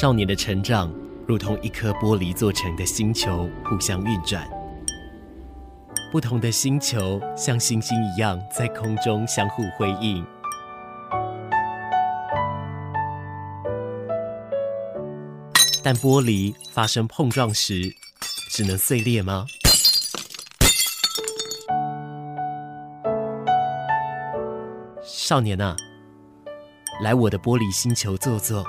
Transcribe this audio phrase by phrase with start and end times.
[0.00, 0.94] 少年的成长
[1.26, 4.48] 如同一颗玻璃做成的星球，互相运转。
[6.12, 10.24] 不同的星球像星星一样在空中相互辉映。
[15.82, 17.92] 但玻璃发生碰撞时，
[18.52, 19.46] 只能碎裂吗？
[25.02, 25.74] 少年啊，
[27.02, 28.64] 来我的玻璃星球坐坐。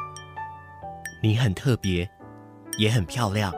[1.22, 2.10] 你很特别，
[2.78, 3.54] 也很漂亮。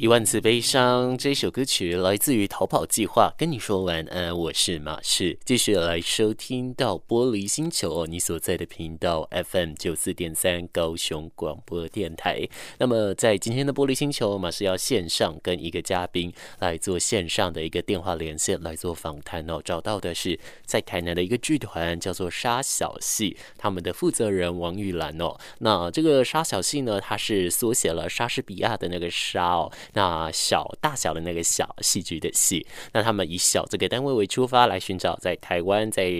[0.00, 12.48] 一万次悲伤这首歌曲来自于逃跑计划，跟你说晚安，我是马士，继续来收听到玻璃星球，你所在的频道 FM 九四点三高雄广播电台。
[12.78, 19.60] 那么在今天的玻璃星球，马士要线上跟一个嘉宾来做线上的一个电话连线来做访谈哦。
[19.62, 25.36] 找到的是在台南的一个剧团，叫做沙小戏，他们的负责人王玉兰哦。
[25.58, 29.70] 那这个沙小戏呢，它是缩写了莎士比亚的那个莎哦。
[29.94, 36.12] 那小大小的那个小戏剧的戏，那他们以小这个单位为出发，来寻找在台湾在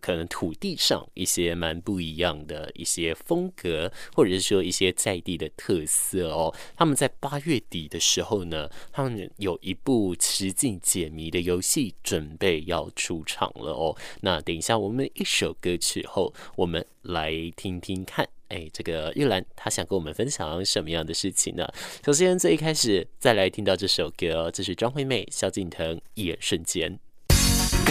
[0.00, 6.54] 可能土地上一些蛮不一样的一些风格，或者是说一些在地的特色哦。
[6.76, 13.96] 他们在八月底的时候呢，他们有一部实境解谜的游戏准备要出场了哦。
[14.20, 18.28] 那等一下我们一首歌曲后，我们来听听看。
[18.48, 21.66] 哎，这个玉兰她想跟我们分享什么样的事情呢？
[22.04, 26.92] 首先，最一开始再来听到这首歌，这是张惠妹、萧敬腾《夜瞬间》。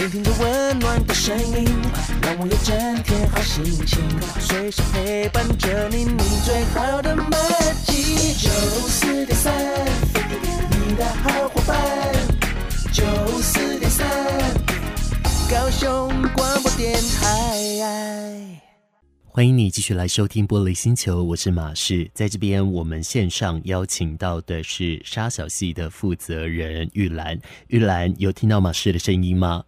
[0.00, 1.64] 聆听着温暖的声音，
[2.22, 3.98] 让我有整天好心情，
[4.40, 7.30] 随时陪伴着你，你最好的默
[7.86, 8.34] 契。
[8.34, 8.50] 九
[8.88, 9.54] 四点三，
[10.70, 12.12] 你的好伙伴。
[12.92, 13.04] 九
[13.40, 14.06] 四点三，
[15.50, 18.65] 高雄广播电台。
[19.36, 27.38] 欢迎你继续来收听《玻璃星球》，我是马世，在这边我们线上邀请到的是沙小戏的负责人玉兰。
[27.66, 29.62] 玉兰有听到马氏的声音吗？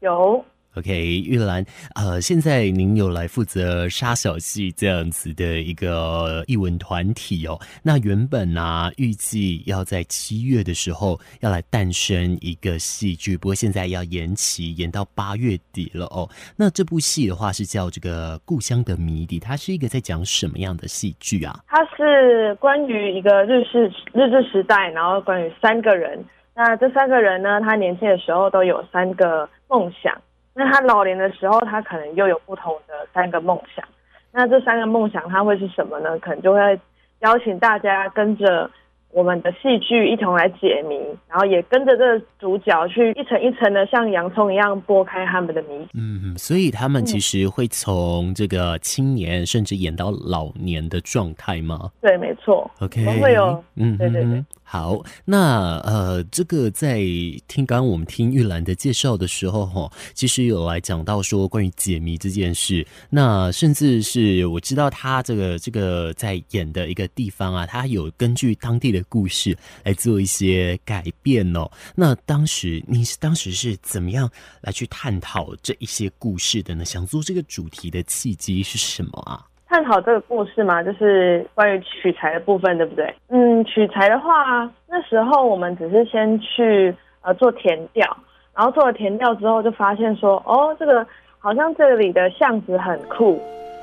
[0.00, 0.44] 有。
[0.76, 1.64] OK，玉兰，
[1.94, 7.58] 呃，现在您有来负责沙小戏这样子的一个艺文团体哦。
[7.82, 16.28] 那原本呢、啊，预计要在七月的时候要来诞生一个戏剧，不过现在要延期，延到八月底了哦。
[16.56, 21.58] 那这部戏的话是叫这个《故乡的谜底》，它是一个在讲什么样的戏剧啊？
[21.68, 26.22] 它是关于一个日式日治时代，然后关于三个人。
[26.54, 30.14] 那这三个人呢，他年轻的时候都有三个梦想。
[30.58, 33.84] 那他老年的时候，他可能又有不同的三个梦想。
[34.32, 36.18] 那这三个梦想，他会是什么呢？
[36.18, 36.80] 可能就会
[37.20, 38.70] 邀请大家跟着
[39.10, 40.96] 我们的戏剧一同来解谜，
[41.28, 45.86] 然后也跟着这个主角去一层一层的像洋葱一样剥开他们的谜。
[45.94, 51.90] 嗯，所以他们其实会从这个青年甚至演到老年的状态吗？
[52.00, 52.70] 对，没错。
[52.80, 54.44] OK，会有，嗯，对对对。
[54.68, 56.98] 好，那呃，这个在
[57.46, 71.70] 听刚刚我们听玉兰的介绍的时候，哈，其实有来讲到说关于解谜这件事，那甚至是我知道他这个这个在演的一个地方啊，他有根据当地的故事来做一些改变哦。
[71.94, 74.28] 那当时你是当时是怎么样
[74.62, 76.84] 来去探讨这一些故事的呢？
[76.84, 79.45] 想做这个主题的契机是什么啊？
[79.68, 83.12] 探讨这个故事嘛，就是关于取材的部分，对不对？
[83.28, 88.16] 嗯，取材的话，那时候我们只是先去呃做田调，
[88.54, 91.04] 然后做了田调之后，就发现说，哦，这个
[91.40, 93.32] 好像这里的巷子很酷，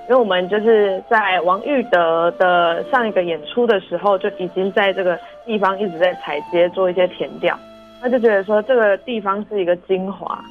[0.07, 7.59] 因为我们就是在王玉德的上一个演出的时候，就已经在这个地方一直在踩街做一些田调，
[8.01, 10.41] 那就觉得说这个地方是一个精华，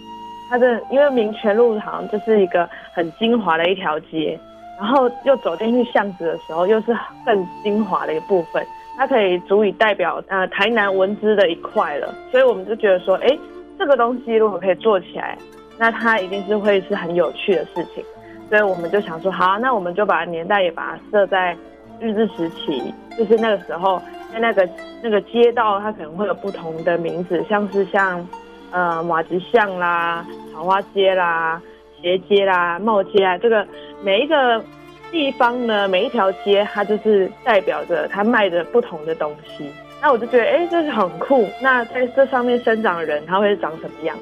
[0.50, 4.38] 它的因为民权路好像就是一个很精华的一条街。
[4.78, 8.66] 然后又走进去巷子的时候，又是更精华的一部分，
[8.97, 12.12] 它可以足以代表呃台南文资的一块了。
[12.31, 13.38] 所以我们就觉得说，哎，
[13.79, 15.38] 这个东西如果可以做起来，
[15.79, 18.05] 那它一定是会是很有趣的事情。
[18.49, 21.56] 所以我们就想说，好，那我们就把年代也把它设在
[22.00, 24.00] 日治时期，就是那个时候，
[24.32, 24.69] 在那个
[25.02, 28.26] 那个街道，它可能会有不同的名字，像是像
[28.73, 31.62] 呃马吉巷啦、 草花街啦。
[32.02, 33.64] 斜街啦、茂街啊，这个
[34.02, 34.62] 每一个
[35.10, 39.70] 地方呢，每一条街，它就是代表着它卖的不同的东西。
[40.00, 41.49] 那我就觉得，哎，这是很酷。
[41.60, 44.19] 那在这上面生长的人，他会长什么样？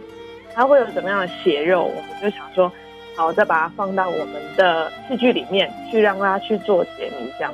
[0.55, 1.85] 他会有什么样的血肉？
[1.85, 2.71] 我们就想说，
[3.17, 7.53] 好，再把它放到我们的戏剧里面去，让他去做解谜，这样。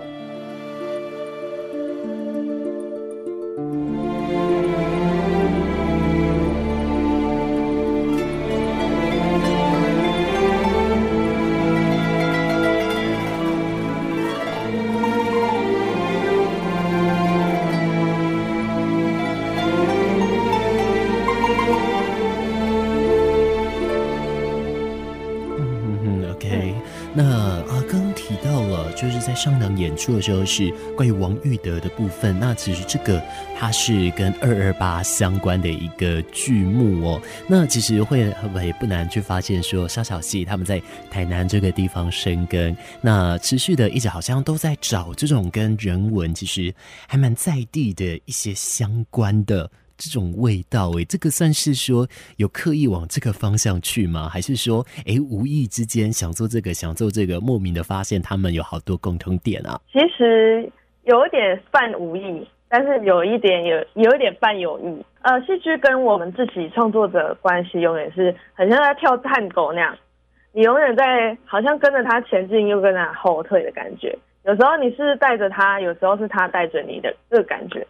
[29.37, 32.37] 上档演出的时候是关于王玉德的部分。
[32.41, 33.23] 那其实这个
[33.57, 37.23] 它是跟二二八相关的一个剧目哦。
[37.47, 46.75] 那其实会会不难去发现说，沙小戏他们在台南这个地方生根，那持续的一直好像都在找这种跟人文其实
[47.07, 49.71] 还蛮在地的一些相关的。
[49.97, 52.07] 这种味道诶，这个算是说
[52.37, 54.29] 有刻意往这个方向去吗？
[54.29, 59.81] 还是说，诶，无意之间想做这个，想做这个，莫名的发现他们有好多共同点啊？
[59.93, 60.71] 其实
[61.05, 65.05] 有一点半无意，但是有一点有有一点半有意。
[65.23, 69.97] 呃，戏剧跟我们自己创作者关系永远是很像在跳探狗那样，
[70.53, 74.17] 你永远在好像跟着他前进，又跟着他后退的感觉。
[74.45, 77.85] 有时候你是带着他，有时候是他带着你的这个感觉。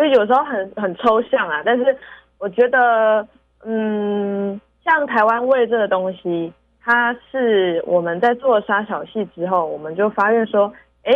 [0.00, 1.94] 就有时候很很抽象啊，但是
[2.38, 3.28] 我觉得，
[3.66, 6.50] 嗯，像台湾味这个东西，
[6.82, 10.72] 它是我们在做沙小戏之后，我们就发现说，
[11.04, 11.12] 哎，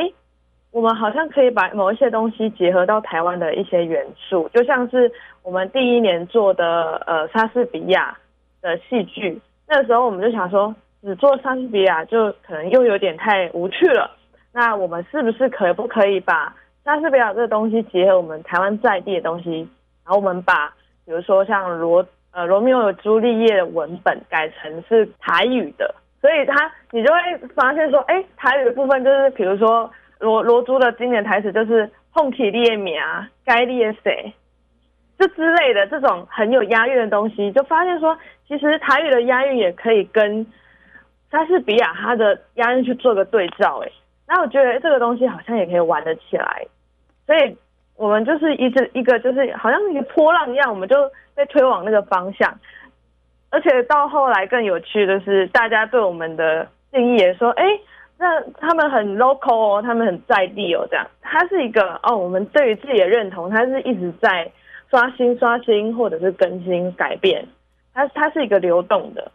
[0.70, 5.10] 我们好像可以把某一些东西结合到台湾的一些元素，就像是
[5.42, 8.14] 我们第一年做的呃莎士比亚
[8.60, 14.10] 的戏剧，那个时候我们就想说，只做莎士比亚就可能又有点太无趣了，
[14.52, 16.54] 那我们是不是可不可以把
[16.84, 19.66] 莎士比亚这个东西结合我们台湾在地的东西，
[20.04, 20.69] 然后我们把
[21.06, 34.32] 比如说像罗呃罗密欧与朱丽叶的文本改成是台语的，所以他你就会发现说，哎，台语的部分就是比如说罗罗珠的经典台词就是“碰起列米啊，该列谁”
[35.19, 38.14] 这之类的这种很有押韵的东西，就发现说，
[38.46, 40.46] 其实台语的押韵也可以跟
[41.31, 43.88] 莎士比亚它的押韵去做个对照，哎，
[44.28, 46.66] 那我觉得这个东西好像也可以玩得起来。
[47.26, 47.56] 所以，
[47.97, 50.97] 我们就是一直一个，就是好像一个波浪一样，我们就
[51.35, 52.59] 被推往那个方向。
[53.50, 57.65] 而且到后来更有趣的是，大家对我们的定义也说：“哎，
[58.19, 64.50] 那他们很 local 哦，他们很在地哦。”这样，它是一个哦，我们对于自己的认同，它是一直在
[64.91, 67.47] 刷新、刷新，或者是更新、改变。
[67.94, 69.31] 它它是一个流动的。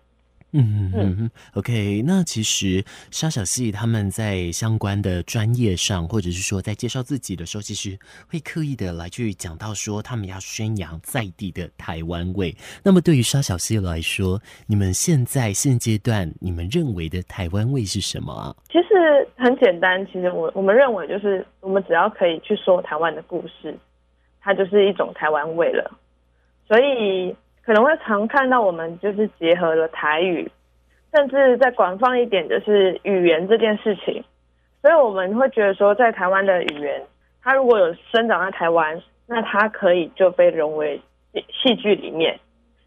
[0.52, 2.02] 嗯嗯嗯，OK。
[2.06, 7.98] 那其实沙小戏他们在相关的专业上，或者是说在介绍自己的时候，其实
[8.28, 12.56] 会刻意的来去讲到说，他们要宣扬在地的台湾味。
[12.84, 18.56] 那么对于沙小戏来说，你们现在现阶段你们认为的台湾味是什么啊？
[18.70, 23.78] 其实很简单，其实我我们认为就是我们只要可以去说台湾的故事，
[24.42, 25.92] 它就是一种台湾味了。
[26.68, 27.36] 所以。
[27.64, 30.50] 可能会常看到我们就是结合了台语，
[31.14, 34.24] 甚至再广泛一点，就是语言这件事情。
[34.82, 37.02] 所以我们会觉得说，在台湾的语言，
[37.44, 41.02] 它如果有生长在台湾，那它可以就被融为
[41.52, 42.40] 戏剧里面，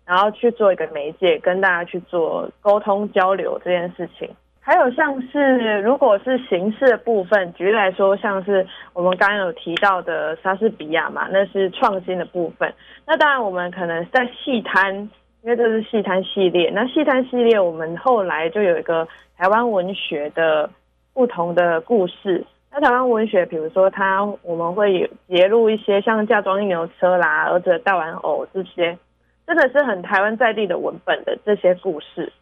[0.04, 4.28] 然后去做一个媒介，跟大家去做沟通交流这件事情。
[4.64, 12.72] 还有像是，如果是形式的部分，举例来说，像是我们刚刚有提到的莎士比亚嘛，那是创新的部分。
[13.04, 14.94] 那当然，我们可能在戏摊，
[15.42, 16.70] 因为这是戏摊系列。
[16.70, 20.70] 那戏摊系列，我们后来就有一个台湾文学的
[21.12, 22.46] 不同的故事。
[22.70, 28.96] 那台湾文学，比如说它，我们会有节录一些像嫁妆一牛车啦、或者大玩偶这些，
[29.44, 32.32] 真的是很台湾在地的文本的这些故事。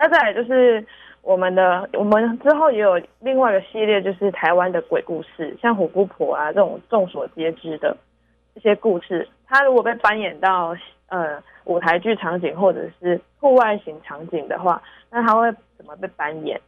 [0.00, 0.84] 那再来就是。
[1.22, 7.94] 我们的我们之后也有另外一个系列，就是台湾的鬼故事，像虎姑婆啊这种众所皆知的
[8.54, 10.74] 一些故事，它如果被搬演到
[11.08, 16.58] 呃舞台剧场景或者是户外型场景的话，那它会怎么被搬演？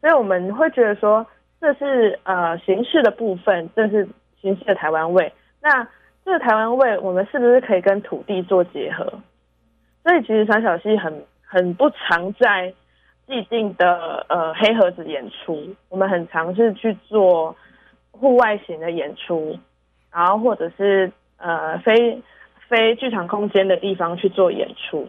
[0.00, 1.26] 所以我们会觉得说，
[1.60, 4.08] 这是呃形式的部分，这是
[4.40, 5.30] 形式的台湾味。
[5.60, 5.86] 那
[6.24, 9.04] 这个台湾味，我们是不是可以跟土地做结合？
[10.02, 12.72] 所以其实三小戏很很不常在。
[13.24, 17.56] 既定的呃黑盒子演出，我们很尝试去做
[18.10, 19.56] 户外型的演出，
[20.12, 22.20] 然后或者是呃非
[22.68, 25.08] 非剧场空间的地方去做演出。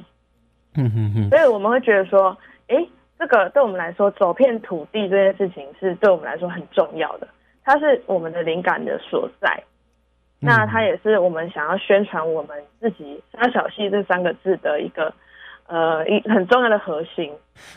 [0.75, 1.29] 嗯哼哼。
[1.31, 7.27] 所以我们会觉得说，诶，这个对我们来说，走遍土地这件事情是对我们来说很重要的，
[7.65, 9.62] 它是我们的灵感的所在。
[10.39, 15.12] 那它也是我们想要宣传我们自己“沙小戏”这三个字的一个
[15.73, 17.31] 呃一很重要的核心。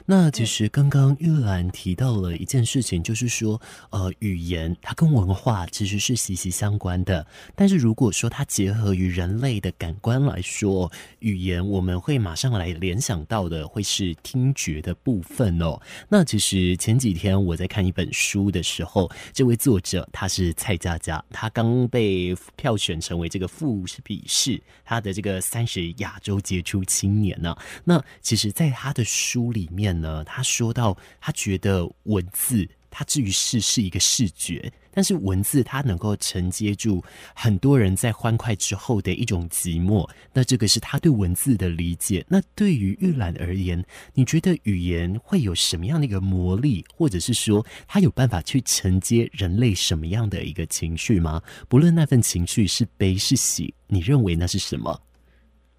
[0.06, 3.60] 那其实刚刚玉兰提到了一件事情，就是说，
[3.90, 7.24] 呃，语言它跟文化其实是息息相关的。
[7.54, 15.78] 但是如果说它结合于人类的感官来说，语言我们会马上来联想到的会是听觉的部分哦。
[16.08, 27.54] 那其实前几天我在看一本书的时候，这位作者他是蔡佳佳，他刚被票选成为这个富比士他的这个三十亚洲杰出青年呢、
[27.88, 29.71] 那其实，在他的书里。
[29.76, 32.66] 面呢，他说到，他觉得文字。
[32.99, 40.09] 它至于是是一个视觉，但是文字它能够承接住很多人在欢快之后的一种寂寞。
[40.33, 42.25] 那这个是他对文字的理解。
[42.26, 51.43] 那对于玉兰而言，你觉得语言会有什么样的一个魔力，或者是说它有办法去承接人类什么样的一个情绪吗？
[51.69, 55.02] 不论那份情绪是悲是喜，你认为那是什么？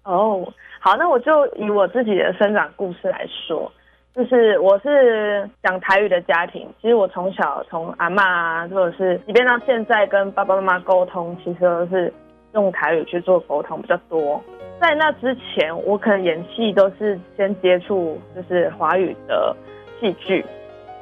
[0.04, 3.70] 哦，好，那我就以我自己的生长故事来说。
[4.14, 12.12] 就是我是讲台语的家庭，其实我从小从阿嬷啊，或者是即便到现在跟爸爸妈妈沟通，其实都是
[12.52, 14.42] 用台语去做沟通比较多。
[14.80, 19.54] 在那之前，我可能演戏都是先接触就是华语的
[20.00, 20.44] 戏剧，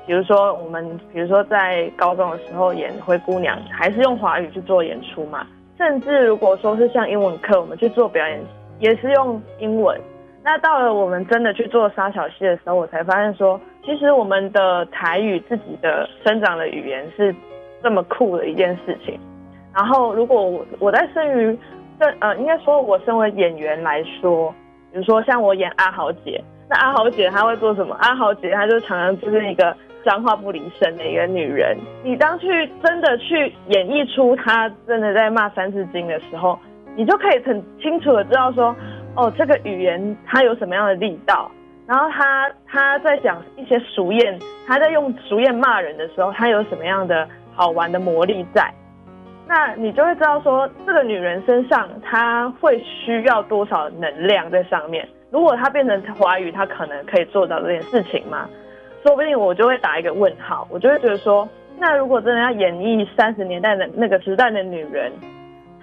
[0.06, 5.46] 比如说我们比如说在高中的时候演《灰姑娘》，还是用华语去做演出嘛。
[5.78, 8.40] 甚至如果说是像英文课，我们去做表演，
[8.78, 10.00] 也是用英文。
[10.42, 17.34] 那到了我们真的去做沙小戏的时候，我才发现说，其实我们的台语自己的生长的语言是
[17.82, 19.18] 这么酷的一件事情。
[19.74, 21.58] 然后，如果我我在生于，
[21.98, 24.54] 这呃，应该说我身为演员来说，
[24.92, 26.40] 比如说像我演阿豪姐，
[26.70, 27.96] 那阿豪姐她会做什么？
[28.00, 31.76] 阿豪姐她就常常就是一个脏话不离身的一个女人。
[32.04, 32.46] 你当去
[32.82, 36.58] 真的去演绎出她真的在骂三字经的时候，
[36.96, 38.74] 你就可以很清楚的知道说。
[39.18, 41.50] 哦，这个语言它有什么样的力道？
[41.86, 48.70] 然后他他在讲一些俗谚，他在用俗谚骂人的时候，他有什么样的好玩的魔力在？
[49.48, 55.08] 那你就会知道说，这个女人身上她会需要多少能量在上面。
[55.30, 58.46] 如果她变成华语，她可能可以做到这件事情吗？
[59.02, 61.48] 说不定我就会打一个问号，我就会觉得说，
[61.78, 65.10] 那如果真的要演绎三十年代的那个时代的女人，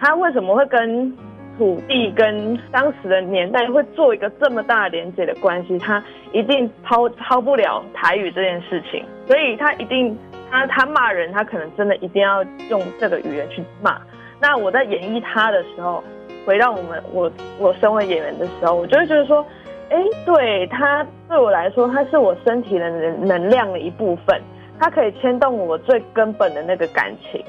[0.04, 1.16] 他为什么会跟？
[1.56, 10.18] 土地跟当时的年代会做一个这么大连接的关系，他一定抛抛不了台语这件事情，所以他一定
[10.50, 14.02] 他他骂人，他可能真的一定要用这个语言去骂。
[14.42, 16.04] 那我在演绎他的时候，
[16.44, 19.46] 回到我们我我身为演员的时候，我就会觉得说，
[19.92, 24.42] 哎，对他对我来说，他是我身体的能能量的一部分，
[24.80, 27.46] 他可以牵动我最根本的那个感情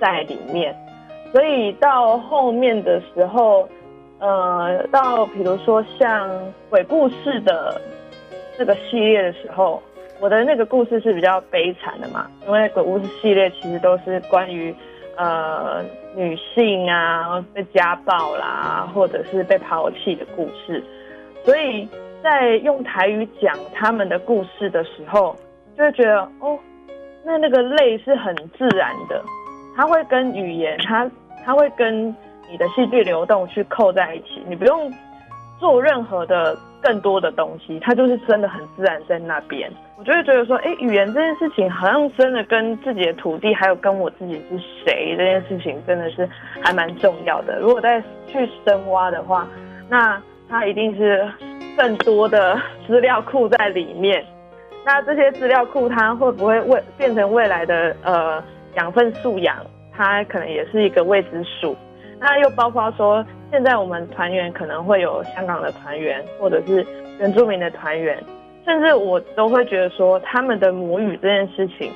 [0.00, 0.74] 在里面。
[1.32, 3.66] 所以到后面的时候，
[4.18, 6.30] 呃，到比如说像
[6.68, 7.80] 鬼故事的
[8.58, 9.82] 这个系列的时候，
[10.20, 14.74] 我的那个故事是比较悲惨的嘛，因为鬼故事系列其实都是关于
[15.16, 15.82] 呃
[16.14, 20.84] 女性啊被家暴啦，或者是被抛弃的故事，
[21.46, 21.88] 所以
[22.22, 25.34] 在用台语讲他们的故事的时候，
[25.78, 26.58] 就会觉得哦，
[27.24, 29.24] 那那个泪是很自然的，
[29.74, 31.10] 它会跟语言它。
[31.44, 32.08] 它会跟
[32.50, 34.92] 你的戏剧流动去扣在一起，你不用
[35.58, 39.70] 做任何的更多的东西，它就是真的很自然在那边。
[39.96, 46.28] 我就会觉得说，哎，语言这件事情好像真的跟自己的土地，还有跟我自己是谁这件事情，真的是
[46.60, 47.58] 还蛮重要的。
[47.60, 49.46] 如果再去深挖的话，
[49.88, 51.30] 那它一定是
[51.76, 54.24] 更多的资料库在里面。
[54.84, 58.42] 那这些资料库，它会不会未变成未来的呃
[58.74, 59.56] 养分素养？
[59.94, 61.76] 它可能也是一个未知数，
[62.18, 66.84] 那又包括说，现在我们团员可能会有香港的团员，或者是
[67.18, 68.18] 原住民的团员，
[68.64, 71.92] 甚至我都会觉得说，他们的母语这件事情，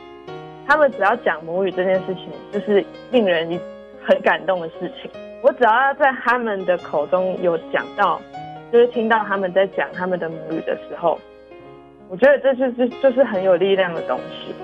[0.66, 3.58] 他们只要讲母语这件事情，就是令人
[4.04, 5.10] 很感动的事情。
[5.42, 8.20] 我只要在他们的口中有讲到，
[8.72, 11.18] 就是听到他们在讲他们的母语的时候，
[12.08, 14.54] 我觉得这就是就是很有力量的东西。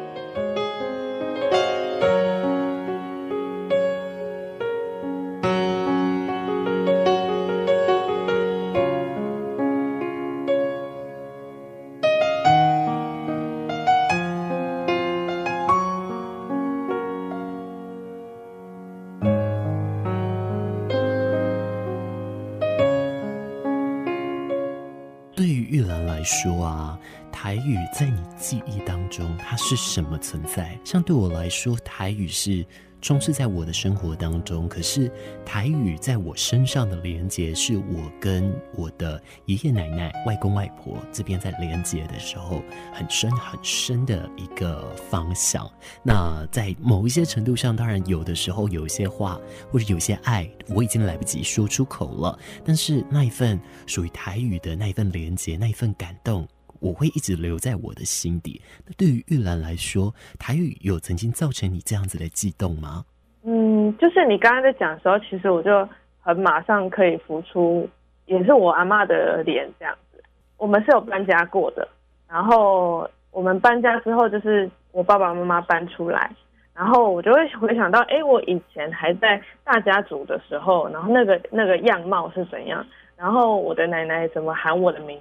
[26.32, 26.98] 书啊，
[27.42, 30.78] 台语在你记忆当中它是什么存在？
[30.84, 32.64] 像对我来说，台语是
[33.00, 34.68] 充斥在我的生活当中。
[34.68, 35.10] 可是
[35.44, 42.62] 台语在我身上的连接，是我跟我的爷爷奶奶、外公外婆这边在连接的时候，
[42.94, 45.68] 很深很深的一个方向。
[46.04, 49.36] 那在某一些程度上，当然有的时候有一些话
[49.68, 52.38] 或者有些爱，我已经来不及说出口了。
[52.64, 56.46] 但是那一份属于台语的那一份连接，那一份感动。
[56.82, 58.60] 我会一直留在我的心底。
[58.84, 63.04] 那对于玉兰来说，台语有曾经造成你这样子的悸动吗？
[63.44, 65.88] 嗯，就是你刚刚在讲的时候，其实我就
[66.20, 67.88] 很马上可以浮出，
[68.26, 70.22] 也是我阿嬷的脸这样子。
[70.56, 71.88] 我们是有搬家过的，
[72.28, 76.30] 然后我们搬家之后，就是我爸爸妈妈搬出来，
[76.74, 82.84] 然后我就会回想到，哎，我以前还在大家族的时候，然后那个那个样貌是怎样？
[83.16, 85.18] 然后我的奶奶怎么喊我的名？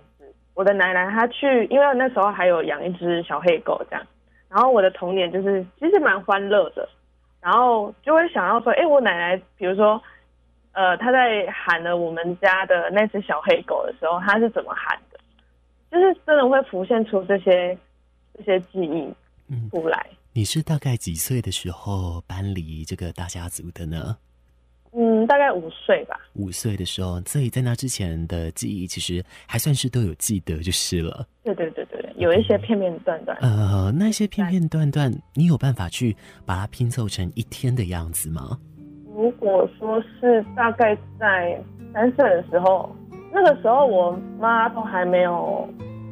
[0.54, 4.06] 我的奶奶她去，因为那时候还有养一只小黑狗这样。
[4.50, 6.88] 然后我的童年就是其实蛮欢乐的，
[7.40, 10.02] 然后就会想要说，哎，我奶奶比如说，
[10.74, 15.20] 呃，她在喊了我们家的那只小黑狗的时候，她是怎么喊的？
[15.90, 17.78] 就是真的会浮现出这些
[18.38, 19.14] 这些记忆
[19.70, 20.06] 出来。
[20.12, 24.18] 嗯，你是大概几岁的时候搬离这个大家族的呢？
[24.94, 26.20] 嗯，大概五岁吧。
[26.34, 31.26] 五岁的时候，所以在那之前的记忆其实还算是都有记得就是了。
[31.44, 33.38] 对对对对，有一些片片段段。
[33.42, 38.60] 呃，那些片片段段，你有办法去把它拼凑成一天的样子吗？
[39.16, 41.62] 如果说是大概在
[41.94, 42.94] 三岁的时候，
[43.32, 45.68] 那个时候我妈都还没有，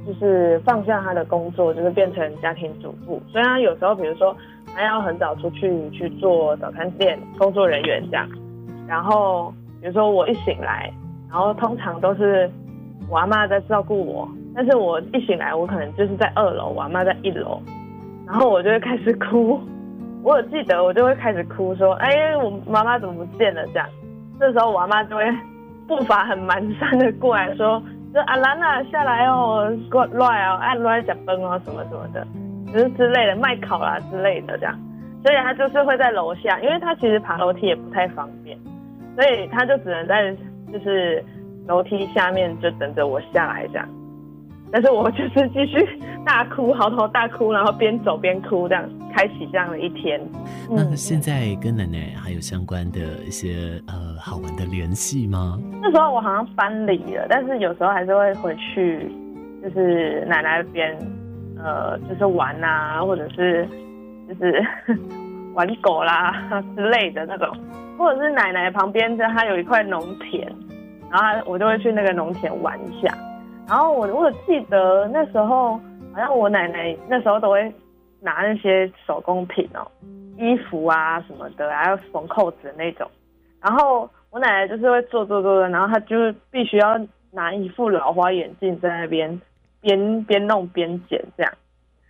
[0.07, 3.21] 就是放下她的工作，就是变成家庭主妇。
[3.29, 4.35] 虽然有时候，比如说
[4.73, 8.29] 还要很早出去去做早餐店工作人员这样。
[8.89, 10.91] 然后，比如说我一醒来，
[11.29, 12.49] 然后通常都是
[13.07, 17.61] 我阿妈在照顾我，但是我一醒来，我可能就是在二楼，我阿妈在一楼，
[18.25, 19.61] 然后我就会开始哭。
[20.23, 23.87] 我有记得，我就会开始哭，说：“哎，我妈妈怎么不见了？”这样，
[24.39, 25.23] 这时候我阿妈就会
[25.87, 27.81] 步伐很蹒跚的过来说
[28.11, 32.25] ：“说阿兰娜下来哦，过来哦，按乱脚崩哦，什么什么的，
[32.73, 34.75] 就是之类的麦考啦之类的这样。”
[35.23, 38.57] 所以他就是会在楼下，因为他其实爬楼梯也不太方便。
[39.15, 40.35] 所以他就只能在
[40.71, 41.23] 就是
[41.67, 43.87] 楼梯下面就等着我下来这样，
[44.71, 45.87] 但是我就是继续
[46.25, 50.21] 大哭，嚎啕大哭，然后边走边哭，这样开启这样的一天。
[50.69, 55.59] 那现在跟奶奶还有相关的一些呃好玩的联系吗？
[55.81, 59.11] 那时候我好像搬离了，但是有时候还是会回去，
[59.63, 60.97] 就是奶奶那边，
[61.57, 63.67] 呃，就是玩啊，或者是
[64.27, 64.63] 就是
[65.55, 67.47] 玩狗啦之类的那种。
[67.99, 70.49] 或者是奶奶旁边，就他有一块农田，
[71.11, 73.13] 然后我就会去那个农田玩一下。
[73.67, 75.73] 然后我我记得那时候，
[76.13, 77.69] 好像我奶奶那时候都会
[78.21, 79.85] 拿那些手工品哦，
[80.37, 83.05] 衣服啊什么的，还要缝扣子那种。
[83.61, 86.97] 然后我奶奶就是会做做做的，然后她就是必须要
[87.31, 89.41] 拿一副老花眼镜在那边
[89.81, 91.53] 边边弄边剪这样。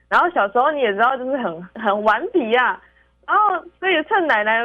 [0.08, 2.80] 然后小时候你也知道，就是很很顽皮呀。
[3.26, 4.62] 然后所以趁奶奶。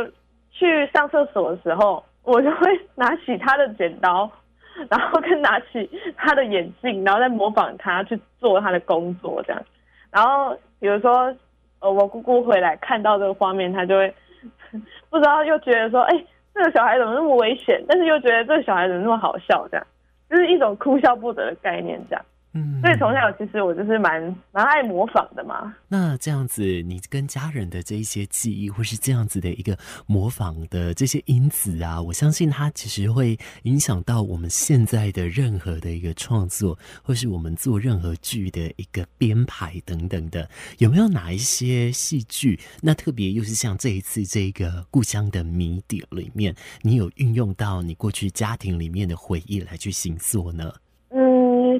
[0.55, 4.31] 去上厕所的时候，我就会拿起他的剪刀，
[4.88, 9.62] 然后跟拿起他的眼镜，然后再模仿他去做他的工作，这样。
[10.11, 11.35] 然后比如说，
[11.81, 14.14] 呃，我姑姑回来看到这个画面，她就会
[15.11, 17.85] 不知道又觉得说，哎、这个小孩怎么那么危险？
[17.88, 19.67] 但是又觉得这个小孩怎么那么好笑？
[19.69, 19.87] 这样，
[20.31, 22.25] 就是一种哭笑不得的概念，这样。
[22.57, 25.75] 嗯，所以从小其实我就是蛮蛮爱模仿的嘛。
[25.88, 40.49] 那这样子，你跟家人的这一些记忆，或是这样子的一个模仿的这些因子啊，我相信它其实会影响到我们现在的任何的一个创作，或是我们做任何剧的一个编排等等的。
[40.79, 50.73] 有没有哪一些戏剧，那特别又是像这一次这个故乡的谜底里面，你有运用到你过去家庭里面的回忆来去行作呢？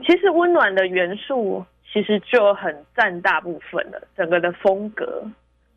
[0.07, 5.23] 其实温暖的元素其实就很占大部分了，整个的风格，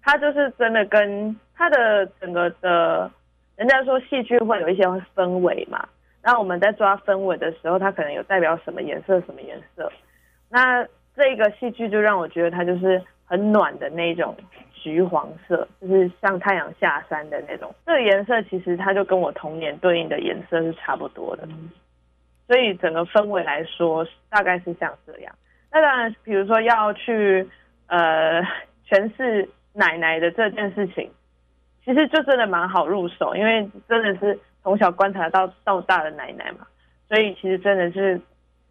[0.02, 3.10] 它就是真的跟它的整个的，
[3.56, 4.84] 人家说戏剧会有一些
[5.16, 5.88] 氛围嘛，
[6.24, 9.92] 那我们在抓氛围的时候，它可能有代表什么颜色什么颜色，
[10.50, 10.86] 那
[11.16, 14.36] 这个戏剧就让我觉得它就是很暖的那种
[14.74, 21.48] 橘黄色，就是像太阳下山的那种，这个颜色其实它就跟我童年对应的颜色是差不多的。
[22.48, 25.36] 所以整个氛围来说，大概是像这样。
[25.70, 27.46] 那当然，比如说要去
[27.88, 28.42] 呃
[28.90, 31.12] 诠释奶奶的这件事情，
[31.84, 36.66] 其实就真的蛮好入手，因为真的是从小观察到到大的奶奶嘛。
[37.10, 38.20] 所以其实真的是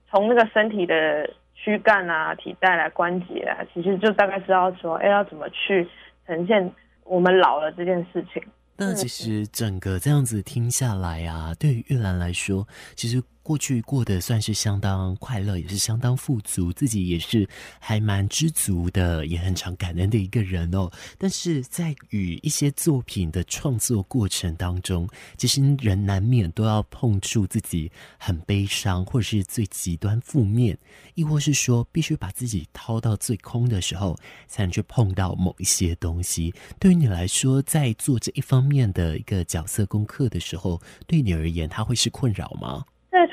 [0.09, 5.87] 从那个身体的躯干啊、体带来关节啊，其实就大概知道说，哎，要怎么去
[6.27, 6.73] 呈现
[7.05, 8.43] 我们老了这件事情。
[8.79, 13.23] 那其实整个这样子听下来啊，对于玉兰来说，其实。
[13.47, 20.91] 过去过得算是相当快乐，也是相当富足，自己也是还蛮知足的，也很常感恩的一个人哦。
[21.17, 30.77] 但是在与一些作品的创作过程当中，其实人难免都要碰触自己很悲伤，或者是最极端负面，
[31.15, 36.53] 亦或是说必须把自己掏到最空的时候，才能去碰到某一些东西。
[36.81, 42.85] 对于你来说，在做这一方面的一个角色功课的时候，对你而言，它会是困扰吗？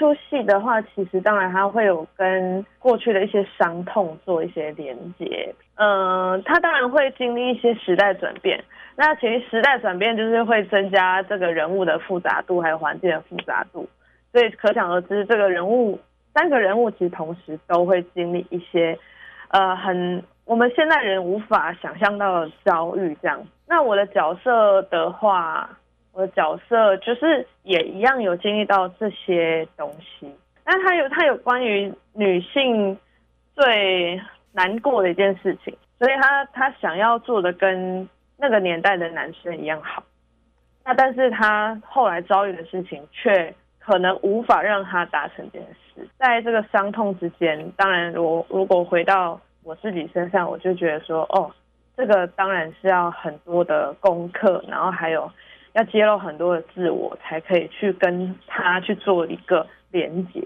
[0.04, 5.56] 出戏的话，其实当然它会有跟过去的一些伤痛做一些连接。
[5.76, 8.62] 嗯、呃，它当然会经历一些时代转变。
[8.98, 13.88] 那其实时代转变就是会增加这个人物的复杂度，还有环境的复杂度。
[14.34, 15.98] 所以可想而知，这个人物
[16.34, 19.00] 三个人物其实同时都会经历一些
[19.52, 23.18] 呃很我们现代人无法想象到的遭遇。
[23.22, 25.70] 这样，那我的角色的话。
[26.14, 30.32] 我的角色就是也一样有经历到这些东西，
[30.64, 32.96] 但他有他有关于女性
[33.56, 34.22] 最
[34.52, 40.04] 难过的一件事情，所以他他想要做的跟那个年代的男生一样好，
[40.86, 51.52] 那但是他后来遭遇的事情却可能无法让他达成这件事，在这个伤痛之间，当然我如果回到我自己身上，我就觉得说，哦，
[51.98, 55.28] 这个当然是要很多的功课，然后还有。
[55.74, 60.42] 要揭露很多的自我，才可以去跟他去做一个连接，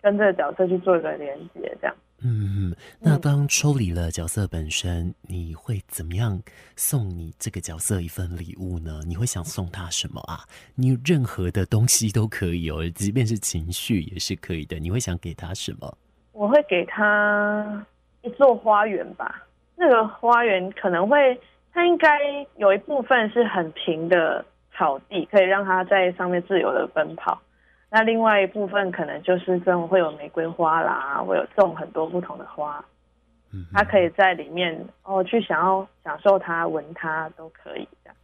[0.00, 1.96] 跟这个角色去做一个连接，这样。
[2.22, 6.38] 嗯，那当抽离了角色本身，嗯，你会怎么样
[6.76, 9.00] 送你这个角色一份礼物呢？
[9.08, 10.44] 你会想送他什么啊？
[10.74, 14.78] 你任何的东西都可以哦，即便是情绪也是可以的。
[14.78, 15.96] 你会想给他什么？
[16.32, 17.86] 我会给他
[18.20, 19.46] 一座花园吧。
[19.74, 21.40] 那个花园可能会，
[21.72, 22.18] 它应该
[22.58, 24.44] 有一部分是很平的。
[24.80, 27.38] 草地可以让它在上面自由的奔跑，
[27.90, 32.82] 那另外一部分可能就是这种会有玫瑰花啦，会有种很多不同的花，
[33.52, 38.16] 嗯，它可以在里面哦，去想要享受它、闻它都可以这样。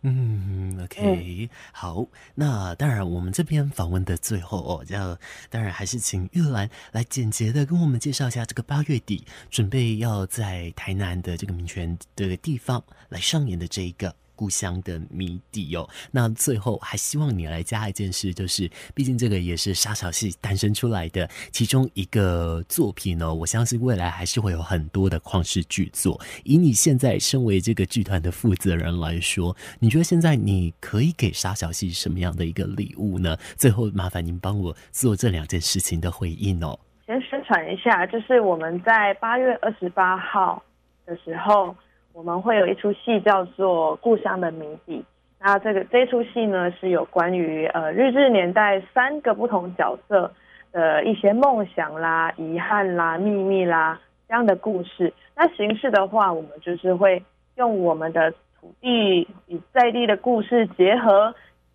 [0.00, 5.18] 嗯，OK，嗯，好，那当然我们这边访问的最后哦，要
[5.50, 14.14] 当然还是请玉兰来简洁的跟我们介绍一下这个八月底准备要在台南的这个民权的地方来上演的这一个。
[14.38, 23.34] 故乡的谜底哦，那最后还希望你来加一件事，就是毕竟这个也是沙小戏诞生出来的其中一个作品哦。
[23.34, 26.20] 我相信未来还是会有很多的旷世巨作。
[26.44, 33.36] 以你现在身为这个剧团的负责人来说，你觉得现在你可以给沙小戏什么样的一个礼物呢？
[33.56, 36.78] 最后麻烦您帮我做这两件事情的回应哦。
[37.04, 40.62] 先宣传一下，就是我们在八月二十八号
[41.04, 41.74] 的时候。
[42.18, 44.98] 我们会有一出戏叫做《故乡的谜底》，
[45.38, 50.28] 那这个这出戏呢是有关于呃日治年代三个不同角色
[50.72, 55.12] 的一些梦想啦、遗憾啦、秘密啦这样的故事。
[55.36, 57.22] 那形式的话，我们就是会
[57.54, 61.32] 用我们的土地与在地的故事结合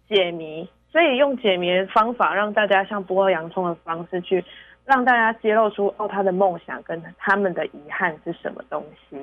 [0.09, 4.43] 解谜，所以用解谜的方法让大家像剥洋葱的方式去
[4.83, 9.17] 让大家揭露出哦他的梦想跟他们的遗憾是什么东西。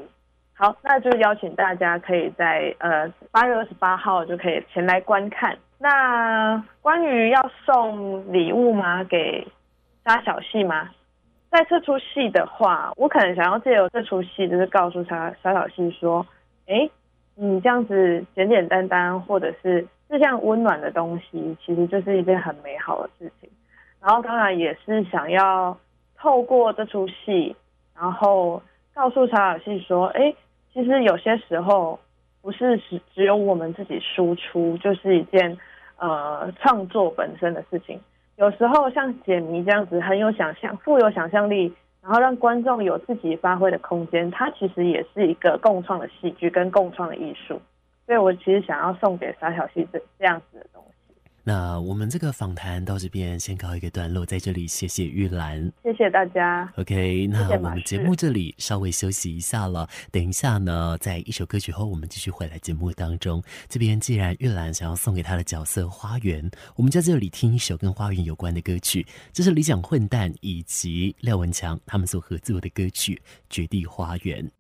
[0.61, 5.57] 好，那就邀请大家可以在呃八月二十八号就可以前来观看。
[5.79, 9.03] 那关于要送礼物吗？
[9.05, 9.49] 给
[10.05, 10.91] 沙小戏吗？
[11.51, 16.27] 在这出戏的话，我可能想要借由这出戏，就是告诉他莎小戏说，
[16.67, 16.91] 哎，
[17.37, 23.49] 你这样子简简单单，或者是这样温暖的东西，其实就是一件很美好的事情。
[23.99, 25.75] 然后当然也是想要
[26.19, 27.57] 透过这出戏，
[27.99, 28.63] 然后
[28.95, 30.35] 告诉沙小戏说，哎。
[30.73, 31.99] 其实有些时候
[32.43, 35.59] 不是只只有我们自己输出，就是一件
[35.99, 38.01] 呃创作本身的事情。
[38.37, 47.61] 有时候像解谜这样子，很有想象、富有想象力，然后让观众有自己发挥的空间，它其实也是一个共创的戏剧跟共创的艺术。
[48.07, 50.90] 所以我其实想要送给莎小戏这这样子的东西。
[51.43, 56.71] 那我们这个访谈到这边先告一个段落，在这里谢谢玉兰，谢谢大家。
[56.77, 63.43] OK，那我们节目这里稍微休息一下了，等一下呢，在一首歌曲后，我们继续回来节目当中。
[63.69, 73.15] 这边既然玉兰想要送给她的角色花园，我们在这里听一首跟花园有关的歌曲，这是理想混蛋以及廖文强他们所合作的歌曲
[73.49, 74.51] 《绝地花园》。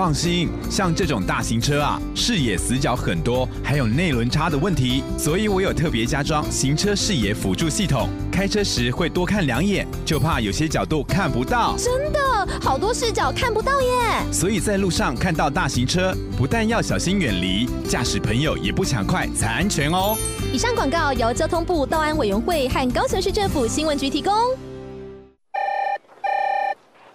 [0.00, 11.76] 放心，像这种大型车啊，视野死角很多，还有内轮差的问题，所以我有特别加装行车视野辅助系统，开车时会多看两眼，就怕有些角度看不到。
[11.76, 12.18] 真的，
[12.62, 14.22] 好多视角看不到耶！
[14.32, 20.16] 所以在路上看到大型车，不但要小心远离，驾驶朋友也不抢快才安全哦。
[20.50, 24.32] 以上广告由交通部道安委员会和高雄市政府新闻局提供。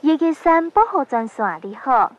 [0.02, 2.12] 一一三保护专线，你好，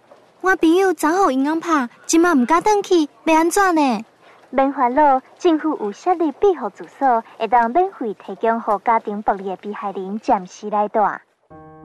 [0.47, 4.05] 我朋友昨好银行拍，今晚唔敢登去，要安怎呢？
[4.51, 11.01] 免烦恼，政府有设立庇护住所，会当免费提供予家庭暴力的被害人暂时来住。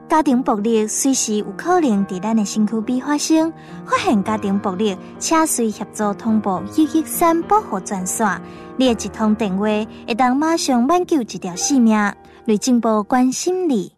[0.08, 3.52] 家庭暴力随时有可能在咱的身躯边发生，
[3.84, 8.40] 发现家庭暴力，请随协助通报一一三保护专线，
[8.76, 9.64] 你的一通电话
[10.06, 12.14] 会当马上挽救一条性命。
[12.44, 13.92] 内政部关心你。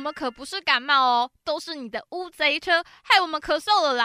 [0.03, 4.05] 们可不是感冒哦，都是你的乌贼车害我们咳嗽了啦。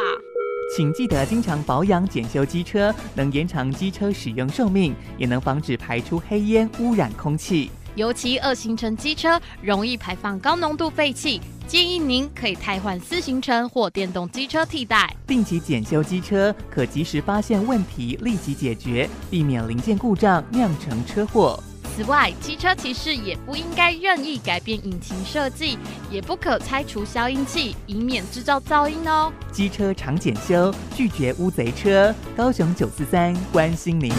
[0.75, 7.71] 请记得经常保养检修机车，能延长机车使用寿命，也能防止排出黑烟污染空气。
[7.95, 15.11] 尤其二行程机车容易排放高浓度废气，建议您可以汰换四行程或电动机车替代。
[15.25, 21.59] 定期检修机车，可及时发现问题，立即解决，避免零件故障酿成车祸。
[21.97, 25.79] 此外，机车骑士也不应该任意改变引擎设计，
[26.11, 29.33] 也不可拆除消音器，以免制造噪音哦。
[29.51, 32.13] 机车常检修，拒绝乌贼车。
[32.35, 34.13] 高雄九四三关心您。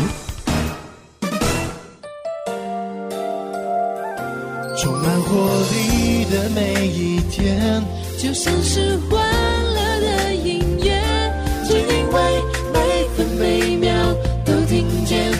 [4.76, 5.36] 充满活
[5.70, 7.80] 力的每一天，
[8.18, 11.00] 就像是欢乐的音乐，
[11.64, 13.94] 只因为每分每秒
[14.44, 15.30] 都听见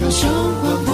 [0.00, 0.30] 高雄
[0.62, 0.91] 广播。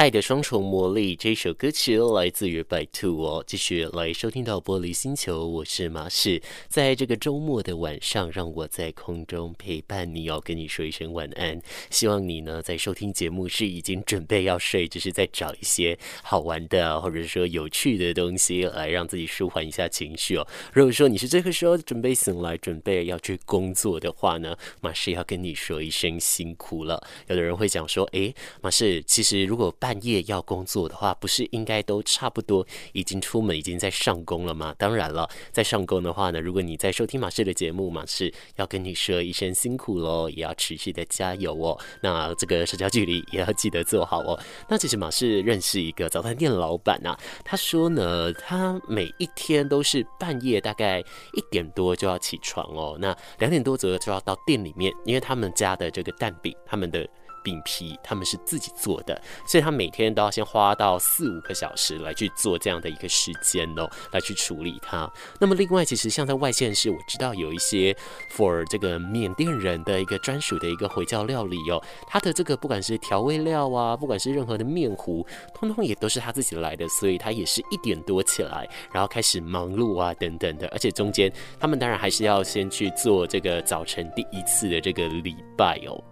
[0.00, 11.60] 爱的双重魔力这首歌曲来自于白兔哦，继续来收听到玻璃星球，我是马氏，在这个周末的晚上，让我在空中陪伴你哦，跟你说一声晚安。
[11.90, 20.48] 希望你呢在收听节目是已经准备要睡，只是在找一些好玩的或者说有趣的东西来让自己舒缓一下情绪哦。
[20.72, 27.06] 如果说你是这个时候准备醒来，准备要去工作的话呢，马氏要跟你说一声辛苦了。
[27.26, 34.72] 有的人会讲说，诶，马氏，其实如果半半夜要工作的话，不是应该都差不多已经出门，已经在上工了吗？
[34.78, 41.76] 当然了，在上工的话呢，如果你在收听马氏的节目，马氏要跟你说一声辛苦喽，也要持续的加油哦。
[42.00, 44.38] 那这个社交距离也要记得做好哦。
[44.68, 57.04] 那其实马氏认识一个早餐店老板啊，他说呢，他每一天都是半夜大概一点多就要起床哦，那两点多左右就要到店里面，因为他们家的这个蛋饼，他们的。
[57.42, 65.10] 饼皮他们是自己做的，所以他每天都要先花到四五个小时来去做这样的一个时间哦，来去处理它。
[65.38, 67.96] 那么另外，其实像在外县市，我知道有一些
[68.36, 86.02] for 这个缅甸人的一个专属的一个回教料理哦，它的这个不管是调味料啊，不管是任何的面糊，通通也都是他自己来的，所以他也是一点多起来，然后开始忙碌啊等等的，而且中间他们当然还是要先去做这个早晨第一次的这个礼拜哦。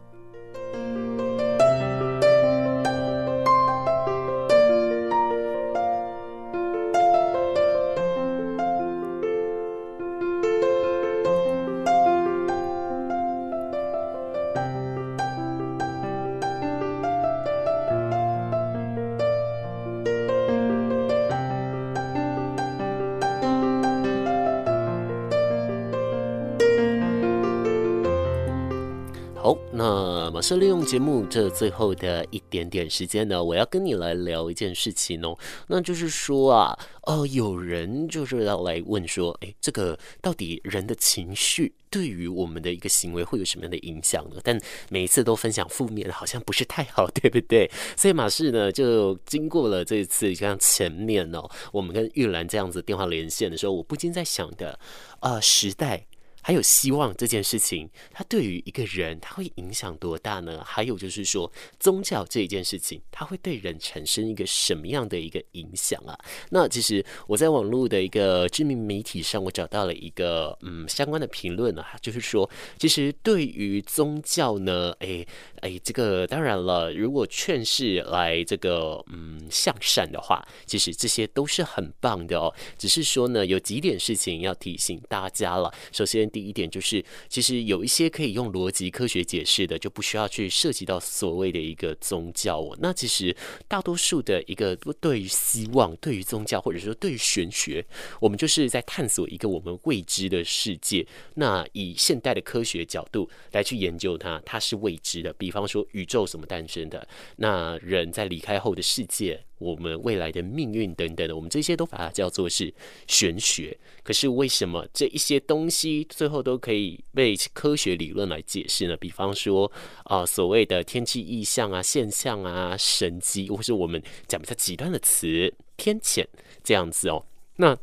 [30.48, 35.36] 是利用节目这最后的一点点时间呢，我要跟你来聊一件事情哦。
[35.66, 44.40] 那就是说啊，哦，有人就是要来问说，诶，这个到底人的情绪对于我们的一个行为会有什么样的影响呢？
[44.42, 44.58] 但
[44.88, 47.70] 每一次都分享负面，好像不是太好，对不对？
[47.94, 54.80] 所以马仕呢，就经过了这一次像前面哦，我们跟玉兰这样子电话连线的时候，我不禁在想的，
[55.20, 56.06] 啊，时代。
[56.40, 60.62] 还有希望这件事情，它对于一个人，它会影响多大呢？
[60.64, 66.18] 还有就是说，宗教这一件事情，它会对人产生一个什么样的一个影响啊？
[66.50, 72.48] 那其实我在网络的一个知名媒体上，我找到了一个嗯相关的评论啊，就是说，
[72.78, 75.26] 其实对于宗教呢，哎
[75.60, 82.54] 哎，这个当然了，如果劝世来这个嗯向善的话，其实这些都是很棒的哦。
[82.78, 85.70] 只是说呢，有几点事情要提醒大家了。
[85.92, 86.26] 首先。
[86.38, 92.78] 第一点就是，其实有一些可以用逻辑科学解释的，就不需要去涉及到所谓的一个宗教哦。
[92.80, 97.84] 那其实大多数的一个对于希望、对于宗教，或者说对于玄学，
[98.20, 101.04] 我们就是在探索一个我们未知的世界。
[101.34, 105.32] 那以现代的科学角度来去研究它，它是未知的。
[105.32, 109.47] 比方说宇宙怎么诞生的，那人在离开后的世界。
[109.58, 112.72] 我们未来的命运等等的，我们这些都把它叫做是
[113.06, 113.76] 玄学。
[114.02, 118.96] 可是为什么这一些东西最后都可以被科学理论来解释呢？
[118.96, 119.70] 比方说
[120.04, 126.24] 啊、所谓的天气异象啊、现象啊、神机，或是我们讲比较极端的词“天谴”
[126.64, 127.24] 这样子哦，
[127.56, 127.76] 那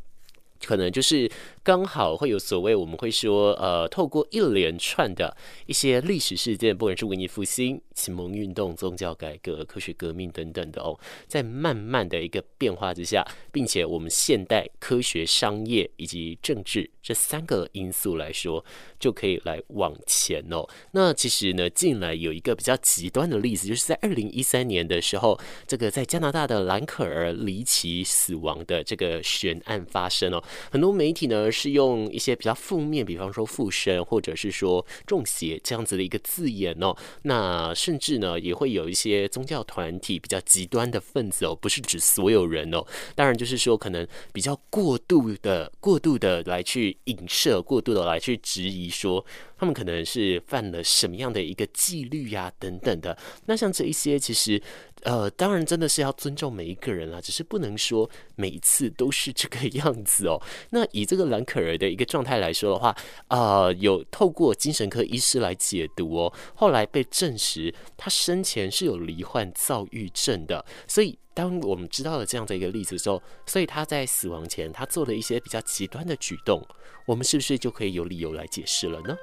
[0.64, 1.30] 可能就是。
[1.66, 18.64] 刚好会有所谓，我们会说，呃，透过一连串的一些历史事件，不管是文艺复兴、启蒙运动、宗教改革、科学革命等等的哦，在慢慢的一个变化之下，并且我们现代科学、商业以及政治这三个因素来说，
[19.00, 20.64] 就可以来往前哦。
[20.92, 31.50] 那其实呢，近来有一个比较极端的例子，就是在二零一三年的时候，这个在加拿大的兰可儿离奇死亡的这个悬案发生哦，很多媒体呢。
[31.56, 36.94] 是用一些比较负面，比方说附身，或者是说中邪这样子的一个字眼哦。
[37.22, 42.84] 那甚至呢，也会有一些宗教团体比较极端的分子哦，不是指所有人哦。
[43.14, 49.24] 当然，就是说可能比较过度的、过度的来去影射，过度的来去质疑说。
[49.58, 53.16] 他们可能是犯了什么样的一个纪律呀，等等的。
[53.46, 54.60] 那像这一些，其实，
[55.02, 60.40] 呃，当然真的是要尊重每一个人啊，只是不能说每一次都是这个样子哦。
[60.70, 62.94] 那以这个兰可儿的一个状态来说的话，
[63.28, 70.64] 呃，有透过精神科医师来解读哦，后来被证实他生前是有罹患躁郁症的。
[70.86, 76.66] 所以，当我们知道了这样的一个例子之后，所以他在死亡前他做了一些比较极端的举动，
[77.04, 79.14] 我们是不是就可以有理由来解释了呢？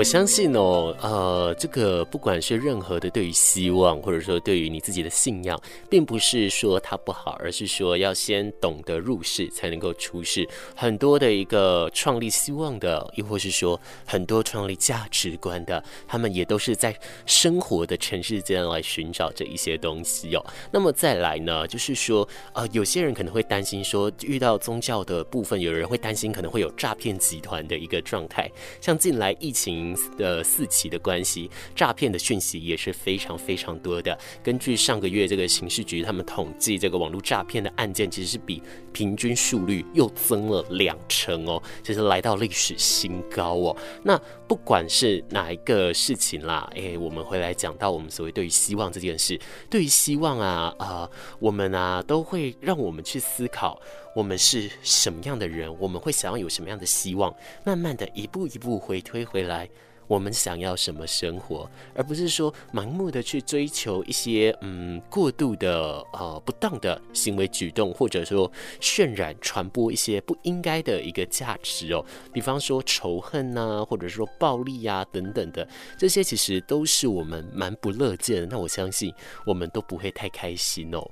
[0.00, 5.60] 我相信哦，呃，这个不管是任何的对于希望，或者说对于你自己的信仰，
[5.90, 10.48] 并不是说它不好，而是说要先懂得入世，才能够出世。
[10.74, 20.42] 很多的一个创立希望的，亦或是说很多创立价值观的，他们也都是在生活的尘世间来寻找这一些东西哦。
[20.70, 29.89] 那么再来呢，就是说，呃，有些人可能会担心说，遇到宗教的部分，有人会担心可能会有诈骗集团的一个状态，像近来疫情。
[30.16, 34.18] 的四起的关系，诈骗的讯息也是非常非常多的。
[34.42, 43.76] 根据上个月这个刑事局他们统计，这个网络诈骗的案件其实是比平均数率又增了两成哦，就是来到历史新高哦。
[44.02, 53.80] 那不管是哪一个事情啦，诶，我们回来讲到我们所谓对于希望这件事，对于希望啊啊、呃，我们啊都会让我们去思考。
[54.14, 55.74] 我们是什么样的人？
[55.78, 57.34] 我们会想要有什么样的希望？
[57.64, 59.68] 慢慢的一步一步回推回来，
[60.08, 78.46] 我们想要什么生活，而不是说盲目的去追求一些嗯过度的呃不当的行为举动，或者说渲染传播一些不应该的一个价值哦，比方说仇恨呐、或者说暴力呀、等等的，这些其实都是我们蛮不乐见的。
[78.50, 79.14] 那我相信
[79.46, 81.08] 我们都不会太开心哦。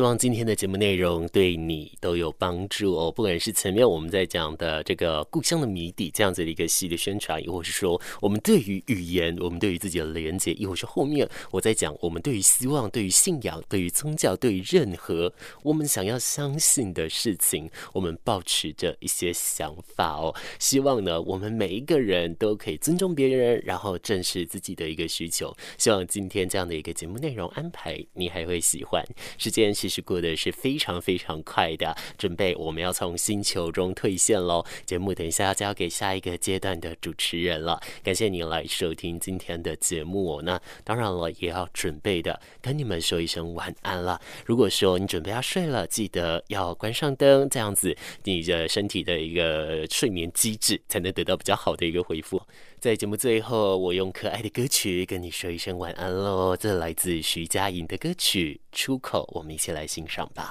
[0.00, 3.12] 希望今天的节目内容对你都有帮助哦。
[3.12, 15.30] 不管是前面我们在讲的这个故乡的谜底这样子的一个戏的宣传，亦或是说我们对于语言，我们对于自己的连接，亦或是后面我在讲我们对于希望、对于信仰、对于宗教、对于任何
[15.62, 20.34] 我们想要相信的事情，我们抱持着一些想法哦。
[20.58, 25.54] 希望呢，我们每一个人都可以尊重别人，然后正视自己的一个需求。
[25.76, 29.04] 希望今天这样的一个节目内容安排，你还会喜欢。
[29.36, 29.74] 时间。
[29.74, 34.64] 是是过得是非常非常快的，准备我们要从星球中退线喽。
[34.86, 37.80] 节目等一下要交给下一个阶段的主持人了。
[38.04, 40.42] 感谢你来收听今天的节目哦。
[40.42, 44.20] 那当然了，也要准备的跟你们说一声晚安了。
[44.46, 52.40] 如果说你准备要睡了，记得要关上灯，这样子你的身体的一个睡眠机制才能得到比较好的一个恢复。
[52.80, 56.56] 在节目最后，我用可爱的歌曲跟你说一声晚安喽。
[56.56, 60.48] 这来自徐佳莹的歌曲《出口》，我们一起来欣赏吧。